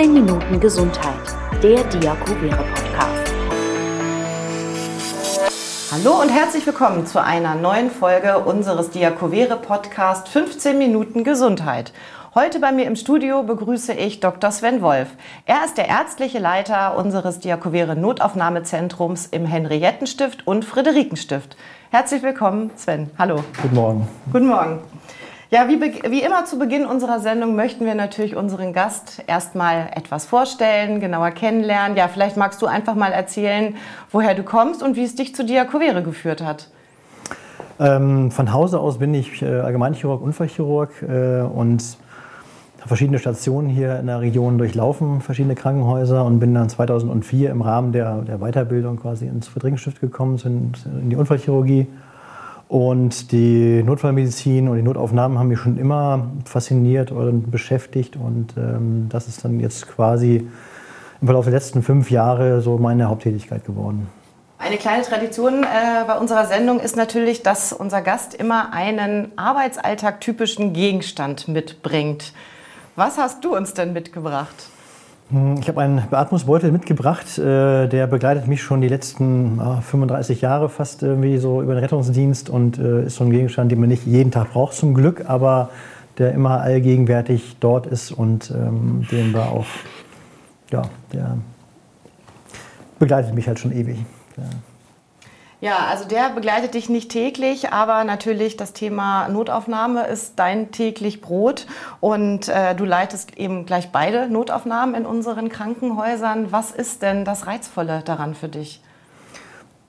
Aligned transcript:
15 0.00 0.14
Minuten 0.14 0.60
Gesundheit, 0.60 1.36
der 1.62 1.84
Diakovere 1.84 2.64
Podcast. 2.74 3.34
Hallo 5.92 6.22
und 6.22 6.30
herzlich 6.30 6.66
willkommen 6.66 7.04
zu 7.04 7.22
einer 7.22 7.54
neuen 7.54 7.90
Folge 7.90 8.38
unseres 8.38 8.88
Diakovere 8.88 9.58
Podcast 9.58 10.30
15 10.30 10.78
Minuten 10.78 11.22
Gesundheit. 11.22 11.92
Heute 12.34 12.60
bei 12.60 12.72
mir 12.72 12.86
im 12.86 12.96
Studio 12.96 13.42
begrüße 13.42 13.92
ich 13.92 14.20
Dr. 14.20 14.50
Sven 14.50 14.80
Wolf. 14.80 15.08
Er 15.44 15.66
ist 15.66 15.76
der 15.76 15.88
ärztliche 15.88 16.38
Leiter 16.38 16.96
unseres 16.96 17.38
Diakovere 17.40 17.94
Notaufnahmezentrums 17.94 19.26
im 19.26 19.44
Henriettenstift 19.44 20.46
und 20.46 20.64
Friederikenstift. 20.64 21.58
Herzlich 21.90 22.22
willkommen, 22.22 22.70
Sven. 22.74 23.10
Hallo. 23.18 23.44
Guten 23.60 23.74
Morgen. 23.74 24.08
Guten 24.32 24.46
Morgen. 24.46 24.78
Ja, 25.52 25.68
wie, 25.68 25.80
wie, 25.80 26.22
immer 26.22 26.44
zu 26.44 26.60
Beginn 26.60 26.86
unserer 26.86 27.18
Sendung 27.18 27.56
möchten 27.56 27.84
wir 27.84 27.96
natürlich 27.96 28.36
unseren 28.36 28.72
Gast 28.72 29.24
erstmal 29.26 29.90
etwas 29.96 30.24
vorstellen, 30.24 31.00
genauer 31.00 31.32
kennenlernen. 31.32 31.96
Ja, 31.96 32.06
vielleicht 32.06 32.36
magst 32.36 32.62
du 32.62 32.66
einfach 32.66 32.94
mal 32.94 33.10
erzählen, 33.10 33.74
woher 34.12 34.36
du 34.36 34.44
kommst 34.44 34.80
und 34.80 34.94
wie 34.94 35.02
es 35.02 35.16
dich 35.16 35.34
zu 35.34 35.44
Diakovere 35.44 36.04
geführt 36.04 36.40
hat. 36.40 36.68
Ähm, 37.80 38.30
von 38.30 38.52
Hause 38.52 38.78
aus 38.78 38.98
bin 38.98 39.12
ich 39.12 39.42
äh, 39.42 39.46
Allgemeinchirurg, 39.46 40.22
Unfallchirurg 40.22 41.02
äh, 41.02 41.40
und 41.40 41.82
verschiedene 42.86 43.18
Stationen 43.18 43.68
hier 43.68 43.98
in 43.98 44.06
der 44.06 44.20
Region 44.20 44.56
durchlaufen, 44.56 45.20
verschiedene 45.20 45.56
Krankenhäuser 45.56 46.24
und 46.24 46.38
bin 46.38 46.54
dann 46.54 46.68
2004 46.68 47.50
im 47.50 47.62
Rahmen 47.62 47.90
der, 47.90 48.22
der 48.22 48.38
Weiterbildung 48.38 49.00
quasi 49.00 49.26
ins 49.26 49.48
Verdrängungsstift 49.48 50.00
gekommen, 50.00 50.40
in 50.44 51.10
die 51.10 51.16
Unfallchirurgie 51.16 51.88
und 52.70 53.32
die 53.32 53.82
Notfallmedizin 53.82 54.68
und 54.68 54.76
die 54.76 54.82
Notaufnahmen 54.82 55.40
haben 55.40 55.48
mich 55.48 55.58
schon 55.58 55.76
immer 55.76 56.30
fasziniert 56.44 57.10
und 57.10 57.50
beschäftigt. 57.50 58.14
Und 58.14 58.54
ähm, 58.56 59.08
das 59.08 59.26
ist 59.26 59.44
dann 59.44 59.58
jetzt 59.58 59.88
quasi 59.88 60.48
im 61.20 61.26
Verlauf 61.26 61.46
der 61.46 61.54
letzten 61.54 61.82
fünf 61.82 62.12
Jahre 62.12 62.60
so 62.60 62.78
meine 62.78 63.08
Haupttätigkeit 63.08 63.64
geworden. 63.64 64.06
Eine 64.58 64.76
kleine 64.76 65.02
Tradition 65.02 65.64
äh, 65.64 65.66
bei 66.06 66.16
unserer 66.16 66.46
Sendung 66.46 66.78
ist 66.78 66.94
natürlich, 66.94 67.42
dass 67.42 67.72
unser 67.72 68.02
Gast 68.02 68.34
immer 68.34 68.72
einen 68.72 69.32
arbeitsalltagtypischen 69.34 70.72
Gegenstand 70.72 71.48
mitbringt. 71.48 72.32
Was 72.94 73.18
hast 73.18 73.44
du 73.44 73.56
uns 73.56 73.74
denn 73.74 73.92
mitgebracht? 73.92 74.54
Hm, 75.30 75.58
ich 75.60 75.68
habe 75.68 75.80
einen 75.80 76.02
Beatmungsbeutel 76.10 76.72
mitgebracht, 76.72 77.38
äh, 77.38 77.86
der 77.86 78.06
begleitet 78.06 78.48
mich 78.48 78.62
schon 78.62 78.80
die 78.80 78.88
letzten 78.88 79.60
35 79.60 80.40
Jahre 80.40 80.68
fast 80.68 81.02
irgendwie 81.02 81.38
so 81.38 81.62
über 81.62 81.74
den 81.74 81.80
Rettungsdienst 81.80 82.50
und 82.50 82.78
äh, 82.78 83.04
ist 83.06 83.16
so 83.16 83.24
ein 83.24 83.30
Gegenstand, 83.30 83.70
den 83.70 83.80
man 83.80 83.88
nicht 83.88 84.06
jeden 84.06 84.32
Tag 84.32 84.52
braucht 84.52 84.74
zum 84.74 84.94
Glück, 84.94 85.24
aber 85.28 85.70
der 86.18 86.32
immer 86.32 86.60
allgegenwärtig 86.60 87.56
dort 87.60 87.86
ist 87.86 88.10
und 88.10 88.50
ähm, 88.50 89.06
den 89.10 89.32
wir 89.32 89.46
auch, 89.50 89.66
ja, 90.70 90.82
der 91.12 91.38
begleitet 92.98 93.34
mich 93.34 93.46
halt 93.46 93.58
schon 93.58 93.72
ewig. 93.72 93.98
Ja. 94.36 94.44
Ja, 95.60 95.88
also 95.90 96.08
der 96.08 96.30
begleitet 96.30 96.72
dich 96.72 96.88
nicht 96.88 97.10
täglich, 97.10 97.70
aber 97.70 98.04
natürlich 98.04 98.56
das 98.56 98.72
Thema 98.72 99.28
Notaufnahme 99.28 100.06
ist 100.06 100.38
dein 100.38 100.70
täglich 100.70 101.20
Brot 101.20 101.66
und 102.00 102.48
äh, 102.48 102.74
du 102.74 102.86
leitest 102.86 103.36
eben 103.36 103.66
gleich 103.66 103.90
beide 103.92 104.30
Notaufnahmen 104.30 104.94
in 104.94 105.04
unseren 105.04 105.50
Krankenhäusern. 105.50 106.50
Was 106.50 106.70
ist 106.70 107.02
denn 107.02 107.26
das 107.26 107.46
Reizvolle 107.46 108.00
daran 108.06 108.34
für 108.34 108.48
dich? 108.48 108.82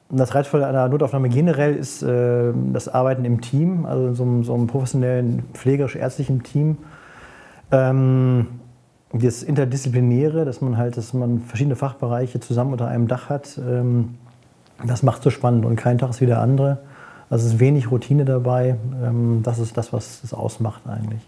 Das 0.09 0.36
Reizvolle 0.36 0.69
der 0.69 0.89
Notaufnahme 0.89 1.30
generell 1.30 1.73
ist 1.73 2.03
äh, 2.03 2.52
das 2.73 2.89
Arbeiten 2.89 3.23
im 3.23 3.39
Team, 3.39 3.86
also 3.86 4.08
in 4.08 4.16
so 4.16 4.23
einem, 4.23 4.44
so 4.44 4.53
einem 4.53 4.67
professionellen, 4.67 5.44
pflegerisch-ärztlichen 5.53 6.43
Team. 6.43 6.80
Ähm, 7.71 8.48
das 9.14 9.42
Interdisziplinäre, 9.42 10.43
dass 10.43 10.59
man 10.59 10.76
halt, 10.76 10.98
dass 10.98 11.14
man 11.14 11.39
verschiedene 11.39 11.77
Fachbereiche 11.77 12.42
zusammen 12.42 12.73
unter 12.73 12.89
einem 12.89 13.08
Dach 13.08 13.30
hat. 13.30 13.58
Ähm, 13.58 14.15
das 14.86 15.03
macht 15.03 15.23
so 15.23 15.30
spannend 15.30 15.65
und 15.65 15.75
kein 15.75 15.97
Tag 15.97 16.09
ist 16.09 16.21
wie 16.21 16.25
der 16.25 16.39
andere. 16.39 16.80
Also 17.30 17.47
es 17.47 17.53
ist 17.53 17.59
wenig 17.59 17.92
Routine 17.92 18.25
dabei. 18.25 18.75
Ähm, 19.03 19.42
das 19.43 19.59
ist 19.59 19.77
das, 19.77 19.93
was 19.93 20.21
es 20.23 20.33
ausmacht 20.33 20.81
eigentlich. 20.87 21.21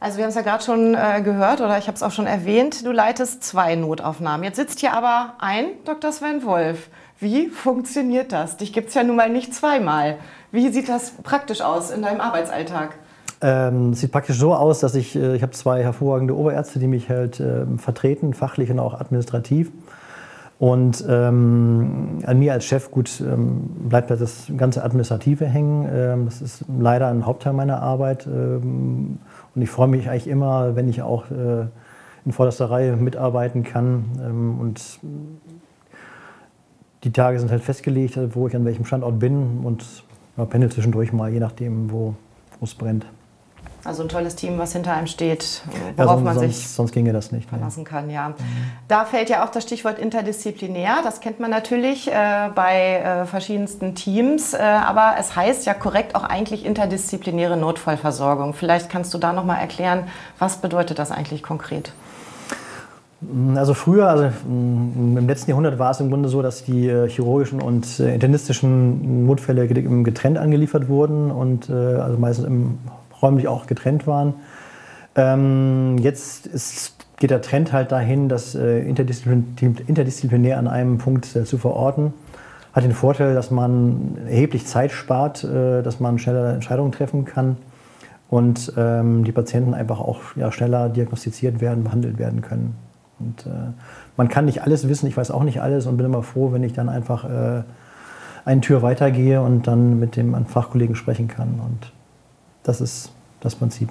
Also 0.00 0.16
wir 0.16 0.24
haben 0.24 0.30
es 0.30 0.34
ja 0.34 0.42
gerade 0.42 0.64
schon 0.64 0.94
äh, 0.94 1.22
gehört 1.22 1.60
oder 1.60 1.78
ich 1.78 1.86
habe 1.86 1.94
es 1.94 2.02
auch 2.02 2.10
schon 2.10 2.26
erwähnt, 2.26 2.84
du 2.84 2.90
leitest 2.90 3.44
zwei 3.44 3.76
Notaufnahmen. 3.76 4.42
Jetzt 4.42 4.56
sitzt 4.56 4.80
hier 4.80 4.94
aber 4.94 5.34
ein 5.38 5.66
Dr. 5.84 6.10
Sven 6.10 6.44
Wolf. 6.44 6.88
Wie 7.20 7.46
funktioniert 7.46 8.32
das? 8.32 8.56
Dich 8.56 8.72
gibt 8.72 8.88
es 8.88 8.94
ja 8.94 9.04
nun 9.04 9.14
mal 9.14 9.30
nicht 9.30 9.54
zweimal. 9.54 10.16
Wie 10.50 10.70
sieht 10.70 10.88
das 10.88 11.12
praktisch 11.22 11.60
aus 11.60 11.92
in 11.92 12.02
deinem 12.02 12.20
Arbeitsalltag? 12.20 12.96
Ähm, 13.40 13.94
sieht 13.94 14.10
praktisch 14.10 14.38
so 14.38 14.54
aus, 14.54 14.80
dass 14.80 14.96
ich, 14.96 15.14
äh, 15.14 15.36
ich 15.36 15.42
habe 15.42 15.52
zwei 15.52 15.82
hervorragende 15.82 16.36
Oberärzte, 16.36 16.80
die 16.80 16.88
mich 16.88 17.08
halt 17.08 17.38
äh, 17.38 17.66
vertreten, 17.76 18.34
fachlich 18.34 18.70
und 18.72 18.80
auch 18.80 18.94
administrativ. 18.94 19.70
Und 20.62 21.04
ähm, 21.08 22.20
an 22.24 22.38
mir 22.38 22.52
als 22.52 22.64
Chef, 22.66 22.92
gut, 22.92 23.20
ähm, 23.20 23.62
bleibt 23.88 24.10
das 24.10 24.46
ganze 24.56 24.84
Administrative 24.84 25.44
hängen. 25.44 25.88
Ähm, 25.92 26.26
das 26.26 26.40
ist 26.40 26.64
leider 26.78 27.08
ein 27.08 27.26
Hauptteil 27.26 27.52
meiner 27.52 27.82
Arbeit. 27.82 28.28
Ähm, 28.28 29.18
und 29.56 29.62
ich 29.62 29.68
freue 29.68 29.88
mich 29.88 30.08
eigentlich 30.08 30.28
immer, 30.28 30.76
wenn 30.76 30.88
ich 30.88 31.02
auch 31.02 31.28
äh, 31.32 31.66
in 32.24 32.30
vorderster 32.30 32.70
Reihe 32.70 32.94
mitarbeiten 32.94 33.64
kann. 33.64 34.04
Ähm, 34.24 34.60
und 34.60 35.00
die 37.02 37.10
Tage 37.10 37.40
sind 37.40 37.50
halt 37.50 37.64
festgelegt, 37.64 38.16
wo 38.36 38.46
ich 38.46 38.54
an 38.54 38.64
welchem 38.64 38.84
Standort 38.84 39.18
bin 39.18 39.62
und 39.64 39.84
ja, 40.36 40.44
pendel 40.44 40.70
zwischendurch 40.70 41.12
mal, 41.12 41.28
je 41.28 41.40
nachdem, 41.40 41.90
wo 41.90 42.14
es 42.62 42.76
brennt. 42.76 43.04
Also 43.84 44.04
ein 44.04 44.08
tolles 44.08 44.36
Team, 44.36 44.58
was 44.58 44.72
hinter 44.74 44.92
einem 44.92 45.08
steht, 45.08 45.62
worauf 45.96 45.98
ja, 45.98 46.06
sonst, 46.06 46.24
man 46.24 46.38
sich 46.38 46.68
sonst, 46.68 46.92
ginge 46.92 47.12
das 47.12 47.32
nicht, 47.32 47.48
verlassen 47.48 47.84
kann. 47.84 48.10
Ja. 48.10 48.28
Mhm. 48.28 48.34
Da 48.86 49.04
fällt 49.04 49.28
ja 49.28 49.44
auch 49.44 49.48
das 49.48 49.64
Stichwort 49.64 49.98
interdisziplinär. 49.98 50.98
Das 51.02 51.20
kennt 51.20 51.40
man 51.40 51.50
natürlich 51.50 52.08
äh, 52.08 52.50
bei 52.54 52.98
äh, 52.98 53.26
verschiedensten 53.26 53.96
Teams, 53.96 54.54
äh, 54.54 54.58
aber 54.58 55.14
es 55.18 55.34
heißt 55.34 55.66
ja 55.66 55.74
korrekt 55.74 56.14
auch 56.14 56.22
eigentlich 56.22 56.64
interdisziplinäre 56.64 57.56
Notfallversorgung. 57.56 58.54
Vielleicht 58.54 58.88
kannst 58.88 59.12
du 59.14 59.18
da 59.18 59.32
noch 59.32 59.44
mal 59.44 59.56
erklären, 59.56 60.04
was 60.38 60.58
bedeutet 60.58 61.00
das 61.00 61.10
eigentlich 61.10 61.42
konkret? 61.42 61.92
Also 63.54 63.74
früher, 63.74 64.08
also 64.08 64.24
mm, 64.24 65.16
im 65.16 65.28
letzten 65.28 65.50
Jahrhundert 65.50 65.78
war 65.78 65.92
es 65.92 66.00
im 66.00 66.08
Grunde 66.08 66.28
so, 66.28 66.42
dass 66.42 66.64
die 66.64 66.88
äh, 66.88 67.08
chirurgischen 67.08 67.60
und 67.60 68.00
äh, 68.00 68.14
internistischen 68.14 69.26
Notfälle 69.26 69.66
getrennt 69.66 70.38
angeliefert 70.38 70.88
wurden 70.88 71.30
und 71.30 71.68
äh, 71.68 71.72
also 71.72 72.18
meistens 72.18 72.46
im 72.46 72.78
räumlich 73.22 73.48
auch 73.48 73.66
getrennt 73.66 74.06
waren. 74.06 74.34
Ähm, 75.14 75.98
jetzt 75.98 76.46
ist, 76.46 76.96
geht 77.18 77.30
der 77.30 77.42
Trend 77.42 77.72
halt 77.72 77.92
dahin, 77.92 78.28
das 78.28 78.54
äh, 78.54 78.80
interdisziplinär, 78.80 79.44
interdisziplinär, 79.86 80.58
an 80.58 80.68
einem 80.68 80.98
Punkt 80.98 81.36
äh, 81.36 81.44
zu 81.44 81.58
verorten. 81.58 82.14
Hat 82.72 82.84
den 82.84 82.92
Vorteil, 82.92 83.34
dass 83.34 83.50
man 83.50 84.16
erheblich 84.26 84.66
Zeit 84.66 84.92
spart, 84.92 85.44
äh, 85.44 85.82
dass 85.82 86.00
man 86.00 86.18
schneller 86.18 86.54
Entscheidungen 86.54 86.92
treffen 86.92 87.24
kann 87.24 87.56
und 88.30 88.72
ähm, 88.78 89.24
die 89.24 89.32
Patienten 89.32 89.74
einfach 89.74 90.00
auch 90.00 90.20
ja, 90.36 90.50
schneller 90.50 90.88
diagnostiziert 90.88 91.60
werden, 91.60 91.84
behandelt 91.84 92.18
werden 92.18 92.40
können. 92.40 92.74
Und, 93.20 93.46
äh, 93.46 93.50
man 94.16 94.28
kann 94.28 94.46
nicht 94.46 94.62
alles 94.62 94.88
wissen, 94.88 95.06
ich 95.06 95.16
weiß 95.16 95.30
auch 95.30 95.44
nicht 95.44 95.60
alles 95.60 95.86
und 95.86 95.96
bin 95.96 96.06
immer 96.06 96.22
froh, 96.22 96.52
wenn 96.52 96.62
ich 96.62 96.72
dann 96.72 96.88
einfach 96.88 97.24
äh, 97.24 97.62
eine 98.44 98.60
Tür 98.60 98.82
weitergehe 98.82 99.40
und 99.42 99.66
dann 99.66 99.98
mit 99.98 100.16
dem 100.16 100.46
Fachkollegen 100.46 100.96
sprechen 100.96 101.28
kann. 101.28 101.60
Und 101.60 101.92
das 102.62 102.80
ist 102.80 103.12
das 103.40 103.54
Prinzip. 103.54 103.88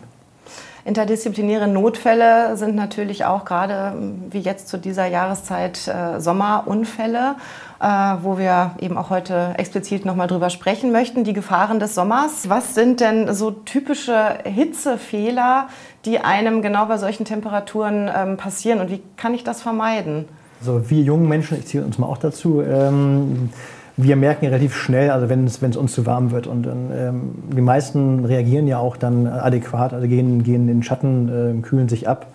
Interdisziplinäre 0.83 1.67
Notfälle 1.67 2.57
sind 2.57 2.75
natürlich 2.75 3.25
auch 3.25 3.45
gerade 3.45 3.93
wie 4.31 4.39
jetzt 4.39 4.67
zu 4.67 4.77
dieser 4.77 5.05
Jahreszeit 5.05 5.87
äh, 5.87 6.19
Sommerunfälle, 6.19 7.35
äh, 7.79 7.85
wo 8.23 8.39
wir 8.39 8.71
eben 8.79 8.97
auch 8.97 9.11
heute 9.11 9.53
explizit 9.57 10.05
nochmal 10.05 10.27
drüber 10.27 10.49
sprechen 10.49 10.91
möchten. 10.91 11.23
Die 11.23 11.33
Gefahren 11.33 11.79
des 11.79 11.93
Sommers. 11.93 12.49
Was 12.49 12.73
sind 12.73 12.99
denn 12.99 13.33
so 13.33 13.51
typische 13.51 14.39
Hitzefehler, 14.43 15.67
die 16.05 16.19
einem 16.19 16.63
genau 16.63 16.87
bei 16.87 16.97
solchen 16.97 17.25
Temperaturen 17.25 18.09
ähm, 18.13 18.37
passieren 18.37 18.79
und 18.79 18.89
wie 18.89 19.03
kann 19.17 19.35
ich 19.35 19.43
das 19.43 19.61
vermeiden? 19.61 20.25
Also 20.61 20.89
wir 20.89 21.01
jungen 21.01 21.27
Menschen, 21.27 21.59
ich 21.59 21.67
ziehe 21.67 21.83
uns 21.83 21.97
mal 21.99 22.07
auch 22.07 22.17
dazu, 22.17 22.61
ähm, 22.61 23.49
wir 24.03 24.15
merken 24.15 24.45
relativ 24.45 24.75
schnell, 24.75 25.11
also 25.11 25.29
wenn 25.29 25.45
es, 25.45 25.61
uns 25.61 25.93
zu 25.93 26.05
warm 26.05 26.31
wird. 26.31 26.47
Und 26.47 26.67
ähm, 26.67 27.35
die 27.55 27.61
meisten 27.61 28.25
reagieren 28.25 28.67
ja 28.67 28.77
auch 28.77 28.97
dann 28.97 29.27
adäquat, 29.27 29.93
also 29.93 30.07
gehen, 30.07 30.43
gehen 30.43 30.61
in 30.61 30.67
den 30.67 30.83
Schatten, 30.83 31.59
äh, 31.59 31.61
kühlen 31.61 31.89
sich 31.89 32.07
ab, 32.07 32.27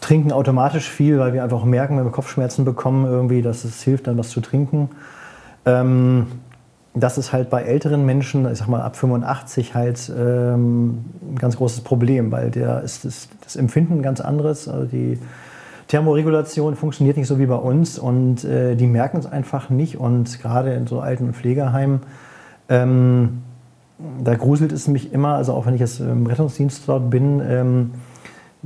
trinken 0.00 0.32
automatisch 0.32 0.88
viel, 0.88 1.18
weil 1.18 1.32
wir 1.32 1.42
einfach 1.42 1.64
merken, 1.64 1.96
wenn 1.98 2.04
wir 2.04 2.12
Kopfschmerzen 2.12 2.64
bekommen, 2.64 3.06
irgendwie, 3.06 3.42
dass 3.42 3.64
es 3.64 3.82
hilft, 3.82 4.06
dann 4.06 4.18
was 4.18 4.28
zu 4.30 4.40
trinken. 4.40 4.90
Ähm, 5.64 6.26
das 6.94 7.18
ist 7.18 7.32
halt 7.32 7.50
bei 7.50 7.62
älteren 7.62 8.06
Menschen, 8.06 8.50
ich 8.50 8.58
sag 8.58 8.68
mal 8.68 8.80
ab 8.80 8.96
85 8.96 9.74
halt 9.74 10.10
ähm, 10.16 11.04
ein 11.30 11.36
ganz 11.38 11.58
großes 11.58 11.82
Problem, 11.82 12.32
weil 12.32 12.50
der 12.50 12.82
ist, 12.82 13.04
ist 13.04 13.28
das 13.44 13.56
Empfinden 13.56 14.02
ganz 14.02 14.20
anderes. 14.20 14.66
Also 14.66 14.86
die 14.86 15.18
Thermoregulation 15.88 16.74
funktioniert 16.74 17.16
nicht 17.16 17.28
so 17.28 17.38
wie 17.38 17.46
bei 17.46 17.56
uns 17.56 17.98
und 17.98 18.44
äh, 18.44 18.74
die 18.74 18.86
merken 18.86 19.18
es 19.18 19.26
einfach 19.26 19.70
nicht. 19.70 19.98
Und 19.98 20.40
gerade 20.40 20.72
in 20.74 20.86
so 20.86 21.00
alten 21.00 21.32
Pflegeheimen, 21.32 22.00
ähm, 22.68 23.42
da 24.22 24.34
gruselt 24.34 24.72
es 24.72 24.88
mich 24.88 25.12
immer, 25.12 25.34
also 25.34 25.52
auch 25.54 25.66
wenn 25.66 25.74
ich 25.74 25.80
jetzt 25.80 26.00
im 26.00 26.26
Rettungsdienst 26.26 26.82
dort 26.86 27.08
bin, 27.08 27.40
ähm, 27.40 27.90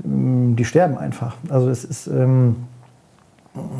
ähm, 0.04 0.56
die 0.56 0.64
sterben 0.64 0.96
einfach. 0.96 1.36
Also 1.50 1.68
es 1.68 1.84
ist 1.84 2.06
ähm, 2.06 2.56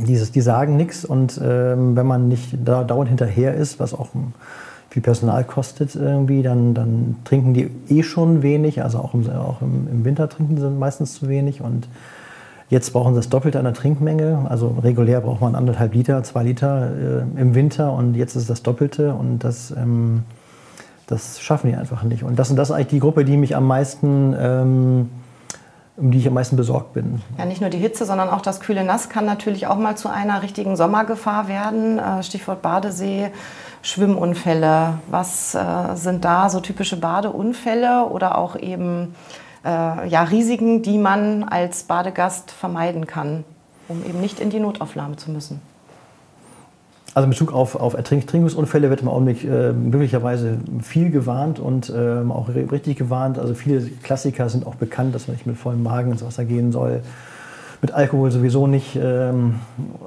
dieses, 0.07 0.33
die 0.33 0.41
sagen 0.41 0.77
nichts 0.77 1.05
und 1.05 1.41
ähm, 1.43 1.97
wenn 1.97 2.07
man 2.07 2.29
nicht 2.29 2.59
da 2.65 2.85
dauernd 2.85 3.09
hinterher 3.09 3.55
ist, 3.55 3.81
was 3.81 3.95
auch 3.95 4.09
viel 4.91 5.03
Personal 5.03 5.45
kostet 5.45 5.95
irgendwie, 5.95 6.43
dann, 6.43 6.75
dann 6.75 7.17
trinken 7.25 7.55
die 7.55 7.71
eh 7.89 8.03
schon 8.03 8.43
wenig, 8.43 8.83
also 8.83 8.99
auch 8.99 9.15
im, 9.15 9.31
auch 9.31 9.63
im, 9.63 9.87
im 9.91 10.05
Winter 10.05 10.29
trinken 10.29 10.59
sie 10.59 10.69
meistens 10.69 11.15
zu 11.15 11.29
wenig 11.29 11.61
und 11.63 11.89
Jetzt 12.71 12.93
brauchen 12.93 13.15
sie 13.15 13.19
das 13.19 13.29
Doppelte 13.29 13.59
an 13.59 13.65
der 13.65 13.75
Trinkmenge. 13.75 14.47
Also 14.49 14.77
regulär 14.81 15.21
braucht 15.21 15.41
man 15.41 15.57
anderthalb 15.57 15.93
Liter, 15.93 16.23
zwei 16.23 16.45
Liter 16.45 17.25
äh, 17.37 17.41
im 17.41 17.55
Winter 17.57 17.93
und 17.93 18.15
jetzt 18.15 18.37
ist 18.37 18.49
das 18.49 18.63
Doppelte 18.63 19.13
und 19.13 19.41
das, 19.41 19.73
ähm, 19.73 20.23
das 21.09 21.41
schaffen 21.41 21.69
die 21.69 21.77
einfach 21.77 22.05
nicht. 22.05 22.23
Und 22.23 22.39
das, 22.39 22.55
das 22.55 22.71
ist 22.71 22.75
eigentlich 22.75 22.87
die 22.87 23.01
Gruppe, 23.01 23.25
die 23.25 23.37
mich 23.37 23.57
am 23.57 23.67
meisten, 23.67 24.37
ähm, 24.39 25.11
um 25.97 26.13
die 26.13 26.19
ich 26.19 26.29
am 26.29 26.35
meisten 26.35 26.57
besorgt 26.57 26.93
bin. 26.93 27.21
Ja, 27.39 27.45
nicht 27.45 27.61
nur 27.61 27.71
die 27.71 27.79
Hitze, 27.79 28.07
sondern 28.07 28.29
auch 28.29 28.41
das 28.41 28.61
kühle 28.61 28.85
Nass 28.85 29.09
kann 29.09 29.27
natürlich 29.27 29.67
auch 29.67 29.77
mal 29.77 29.97
zu 29.97 30.09
einer 30.09 30.45
richtigen 30.45 30.77
Sommergefahr 30.77 31.49
werden. 31.49 31.99
Äh, 31.99 32.23
Stichwort 32.23 32.63
Badesee. 32.63 33.33
Schwimmunfälle, 33.83 34.99
was 35.11 35.55
äh, 35.55 35.95
sind 35.95 36.25
da 36.25 36.51
so 36.51 36.61
typische 36.61 36.97
Badeunfälle 36.97 38.05
oder 38.05 38.37
auch 38.37 38.57
eben 38.57 39.15
äh, 39.65 40.09
ja, 40.09 40.23
Risiken, 40.23 40.83
die 40.83 40.99
man 40.99 41.45
als 41.45 41.83
Badegast 41.85 42.51
vermeiden 42.51 43.07
kann, 43.07 43.45
um 43.89 44.05
eben 44.05 44.21
nicht 44.21 44.41
in 44.41 44.51
die 44.51 44.61
Notaufnahme 44.61 45.17
zu 45.17 45.31
müssen. 45.31 45.61
Also 47.13 47.25
in 47.25 47.31
Bezug 47.31 47.53
auf, 47.53 47.75
auf 47.75 47.95
Ertrinkungsunfälle 47.95 48.89
wird 48.89 49.03
im 49.03 49.09
Augenblick 49.09 49.45
äh, 49.45 49.73
möglicherweise 49.73 50.59
viel 50.81 51.11
gewarnt 51.11 51.59
und 51.59 51.91
äh, 51.91 52.21
auch 52.29 52.49
richtig 52.49 52.97
gewarnt. 52.97 53.37
Also 53.39 53.55
viele 53.55 53.81
Klassiker 53.81 54.49
sind 54.49 54.65
auch 54.65 54.77
bekannt, 54.77 55.15
dass 55.15 55.27
man 55.27 55.37
nicht 55.37 55.47
mit 55.47 55.57
vollem 55.57 55.83
Magen 55.83 56.13
ins 56.13 56.25
Wasser 56.25 56.45
gehen 56.45 56.71
soll. 56.71 57.03
Mit 57.83 57.93
Alkohol 57.93 58.31
sowieso 58.31 58.69
nicht. 58.69 58.95
Ähm, 58.95 59.57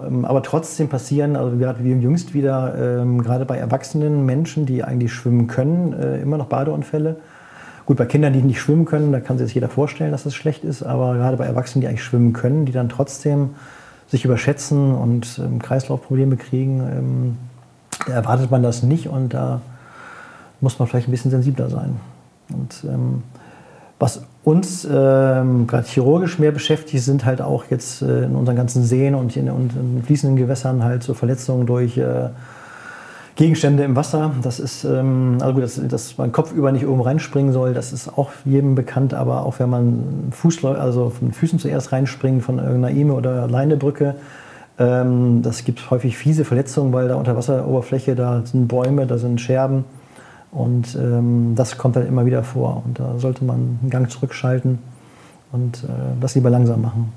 ähm, 0.06 0.24
aber 0.24 0.44
trotzdem 0.44 0.88
passieren, 0.88 1.36
also 1.36 1.58
gerade 1.58 1.84
wie 1.84 1.92
jüngst 1.92 2.34
wieder, 2.34 3.02
ähm, 3.02 3.22
gerade 3.22 3.44
bei 3.44 3.58
erwachsenen 3.58 4.26
Menschen, 4.26 4.66
die 4.66 4.84
eigentlich 4.84 5.12
schwimmen 5.12 5.48
können, 5.48 5.92
äh, 5.92 6.22
immer 6.22 6.38
noch 6.38 6.46
Badeunfälle. 6.46 7.18
Gut, 7.86 7.98
bei 7.98 8.06
Kindern, 8.06 8.34
die 8.34 8.42
nicht 8.42 8.62
schwimmen 8.62 8.86
können, 8.86 9.12
da 9.12 9.20
kann 9.20 9.38
sich 9.38 9.54
jeder 9.54 9.68
vorstellen, 9.68 10.12
dass 10.12 10.24
das 10.24 10.36
schlecht 10.36 10.64
ist. 10.64 10.84
Aber 10.84 11.16
gerade 11.16 11.38
bei 11.38 11.46
Erwachsenen, 11.46 11.82
die 11.82 11.88
eigentlich 11.88 12.04
schwimmen 12.04 12.34
können, 12.34 12.66
die 12.66 12.72
dann 12.72 12.90
trotzdem 12.90 13.52
sich 14.08 14.24
überschätzen 14.26 14.94
und 14.94 15.40
ähm, 15.40 15.60
Kreislaufprobleme 15.60 16.38
kriegen, 16.38 16.80
ähm, 16.80 17.38
da 18.08 18.14
erwartet 18.14 18.52
man 18.52 18.64
das 18.64 18.84
nicht 18.84 19.08
und 19.08 19.34
da 19.34 19.62
muss 20.62 20.80
man 20.80 20.88
vielleicht 20.88 21.08
ein 21.08 21.12
bisschen 21.12 21.32
sensibler 21.32 21.70
sein. 21.70 22.00
Und 22.50 22.84
ähm, 22.86 23.24
was 24.00 24.24
uns 24.44 24.86
ähm, 24.90 25.68
gerade 25.68 25.88
chirurgisch 25.88 26.40
mehr 26.40 26.52
beschäftigt, 26.52 27.04
sind 27.04 27.26
halt 27.26 27.42
auch 27.42 27.66
jetzt 27.70 28.02
äh, 28.02 28.26
in 28.26 28.36
unseren 28.36 28.56
ganzen 28.56 28.84
Seen 28.84 29.16
und 29.16 29.36
in, 29.38 29.50
und 29.50 29.74
in 29.76 30.04
fließenden 30.04 30.38
Gewässern 30.38 30.84
halt 30.84 31.04
so 31.04 31.14
Verletzungen 31.14 31.66
durch 31.66 31.98
äh, 31.98 32.30
Gegenstände 33.36 33.84
im 33.84 33.96
Wasser. 33.96 34.32
Das 34.42 34.60
ist, 34.60 34.84
ähm, 34.84 35.38
also 35.40 35.54
gut, 35.54 35.64
dass, 35.64 35.82
dass 35.88 36.18
man 36.18 36.32
kopfüber 36.32 36.72
nicht 36.72 36.84
irgendwo 36.84 37.04
reinspringen 37.04 37.52
soll, 37.52 37.74
das 37.74 37.92
ist 37.92 38.18
auch 38.18 38.32
jedem 38.46 38.76
bekannt. 38.76 39.14
Aber 39.14 39.46
auch 39.46 39.60
wenn 39.60 39.70
man 39.70 40.04
Fußläu 40.32 40.76
also 40.76 41.10
von 41.10 41.32
Füßen 41.32 41.60
zuerst 41.60 41.92
reinspringt 41.92 42.44
von 42.44 42.60
irgendeiner 42.60 42.92
Ime 42.92 43.14
oder 43.14 43.48
Leinebrücke, 43.48 44.16
ähm, 44.78 45.42
das 45.42 45.64
gibt 45.64 45.90
häufig 45.90 46.18
fiese 46.18 46.46
Verletzungen, 46.46 46.94
weil 46.94 47.08
da 47.08 47.16
unter 47.16 47.36
Wasseroberfläche, 47.36 48.16
da 48.16 48.44
sind 48.46 48.68
Bäume, 48.68 49.08
da 49.08 49.18
sind 49.18 49.42
Scherben. 49.42 49.86
Und 50.52 50.96
ähm, 50.96 51.54
das 51.56 51.80
kommt 51.80 51.96
dann 51.96 52.06
immer 52.08 52.28
wieder 52.28 52.44
vor. 52.44 52.84
Und 52.86 53.00
da 53.00 53.18
sollte 53.18 53.44
man 53.44 53.80
einen 53.82 53.90
Gang 53.90 54.12
zurückschalten 54.12 54.78
und 55.52 55.84
äh, 55.84 55.88
das 56.22 56.36
lieber 56.36 56.52
langsam 56.52 56.82
machen. 56.82 57.12